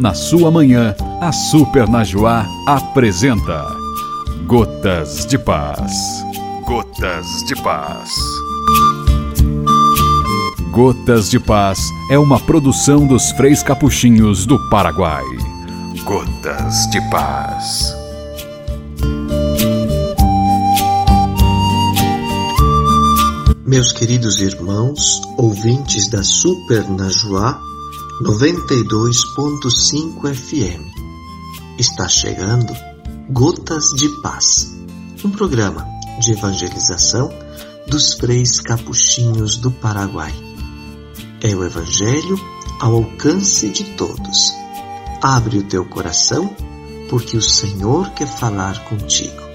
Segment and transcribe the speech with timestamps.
[0.00, 3.66] Na sua manhã, a Super Najuá apresenta
[4.46, 5.92] Gotas de Paz.
[6.64, 8.10] Gotas de Paz.
[10.72, 11.78] Gotas de Paz
[12.10, 15.22] é uma produção dos Freis Capuchinhos do Paraguai.
[16.02, 17.94] Gotas de Paz.
[23.66, 27.69] Meus queridos irmãos, ouvintes da Super Najuá
[28.20, 30.82] 92.5 FM.
[31.78, 32.70] Está chegando
[33.30, 34.76] Gotas de Paz,
[35.24, 35.88] um programa
[36.20, 37.32] de evangelização
[37.88, 40.34] dos freis capuchinhos do Paraguai.
[41.40, 42.38] É o Evangelho
[42.78, 44.52] ao alcance de todos.
[45.22, 46.54] Abre o teu coração,
[47.08, 49.49] porque o Senhor quer falar contigo.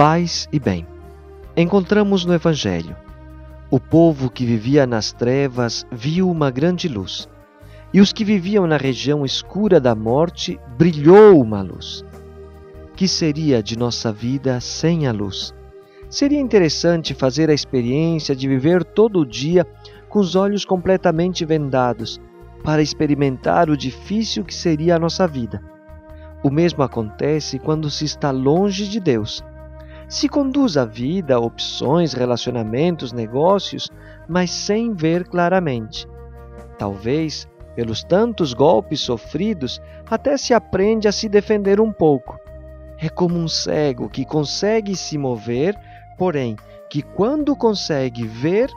[0.00, 0.86] Paz e bem.
[1.54, 2.96] Encontramos no Evangelho.
[3.70, 7.28] O povo que vivia nas trevas viu uma grande luz,
[7.92, 12.02] e os que viviam na região escura da morte brilhou uma luz.
[12.96, 15.52] Que seria de nossa vida sem a luz?
[16.08, 19.66] Seria interessante fazer a experiência de viver todo o dia
[20.08, 22.18] com os olhos completamente vendados,
[22.64, 25.62] para experimentar o difícil que seria a nossa vida.
[26.42, 29.44] O mesmo acontece quando se está longe de Deus
[30.10, 33.88] se conduz a vida, opções, relacionamentos, negócios,
[34.28, 36.04] mas sem ver claramente.
[36.76, 39.80] Talvez, pelos tantos golpes sofridos,
[40.10, 42.36] até se aprende a se defender um pouco.
[42.98, 45.78] É como um cego que consegue se mover,
[46.18, 46.56] porém,
[46.90, 48.68] que quando consegue ver,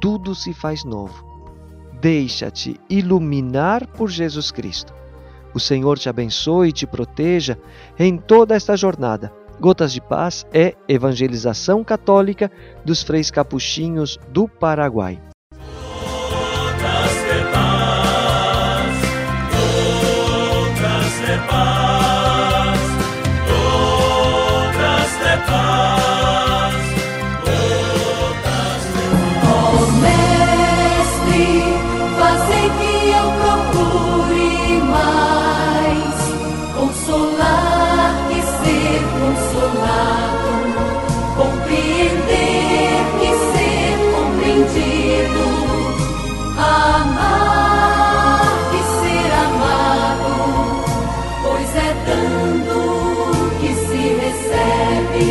[0.00, 1.22] tudo se faz novo.
[2.00, 4.94] Deixa-te iluminar por Jesus Cristo.
[5.52, 7.58] O Senhor te abençoe e te proteja
[7.98, 12.50] em toda esta jornada Gotas de Paz é evangelização católica
[12.84, 15.20] dos freis capuchinhos do Paraguai.
[39.68, 40.50] Consolado,
[41.36, 45.44] compreender que ser compreendido,
[46.56, 50.32] amar que ser amado,
[51.42, 52.78] pois é dando
[53.60, 55.28] que se recebe,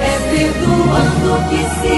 [0.00, 1.91] é perdoando que se.